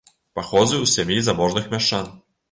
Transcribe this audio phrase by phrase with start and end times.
[0.37, 2.09] Паходзіў з сям'і заможных мяшчан.